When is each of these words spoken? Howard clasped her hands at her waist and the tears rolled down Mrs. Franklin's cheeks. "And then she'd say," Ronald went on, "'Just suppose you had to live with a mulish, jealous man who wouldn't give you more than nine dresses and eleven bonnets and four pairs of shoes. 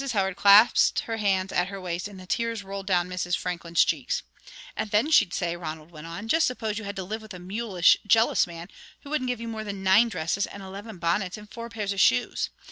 Howard 0.13 0.35
clasped 0.35 1.01
her 1.01 1.17
hands 1.17 1.53
at 1.53 1.67
her 1.67 1.79
waist 1.79 2.07
and 2.07 2.19
the 2.19 2.25
tears 2.25 2.63
rolled 2.63 2.87
down 2.87 3.07
Mrs. 3.07 3.37
Franklin's 3.37 3.85
cheeks. 3.85 4.23
"And 4.75 4.89
then 4.89 5.11
she'd 5.11 5.31
say," 5.31 5.55
Ronald 5.55 5.91
went 5.91 6.07
on, 6.07 6.27
"'Just 6.27 6.47
suppose 6.47 6.79
you 6.79 6.85
had 6.85 6.95
to 6.95 7.03
live 7.03 7.21
with 7.21 7.35
a 7.35 7.39
mulish, 7.39 7.97
jealous 8.07 8.47
man 8.47 8.69
who 9.01 9.11
wouldn't 9.11 9.27
give 9.27 9.39
you 9.39 9.47
more 9.47 9.63
than 9.63 9.83
nine 9.83 10.09
dresses 10.09 10.47
and 10.47 10.63
eleven 10.63 10.97
bonnets 10.97 11.37
and 11.37 11.51
four 11.53 11.69
pairs 11.69 11.93
of 11.93 12.01
shoes. 12.01 12.49